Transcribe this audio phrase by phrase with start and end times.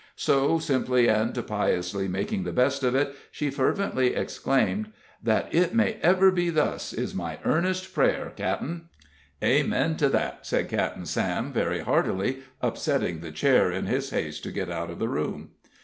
[0.15, 5.97] So, simply and piously making the best of it, she fervently exclaimed: "That it may
[6.01, 8.89] ever be thus is my earnest prayer, cap'en."
[9.43, 14.51] "Amen to that," said Captain Sam, very heartily, upsetting the chair in his haste to
[14.51, 15.51] get out of the room.